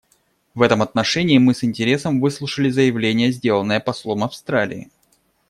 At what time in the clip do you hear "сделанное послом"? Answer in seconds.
3.31-4.23